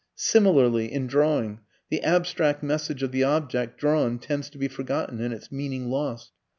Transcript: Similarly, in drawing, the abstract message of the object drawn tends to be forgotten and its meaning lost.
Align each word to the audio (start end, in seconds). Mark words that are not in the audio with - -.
Similarly, 0.15 0.91
in 0.91 1.05
drawing, 1.05 1.59
the 1.91 2.01
abstract 2.01 2.63
message 2.63 3.03
of 3.03 3.11
the 3.11 3.23
object 3.23 3.77
drawn 3.79 4.17
tends 4.17 4.49
to 4.49 4.57
be 4.57 4.67
forgotten 4.67 5.21
and 5.21 5.31
its 5.31 5.51
meaning 5.51 5.91
lost. 5.91 6.31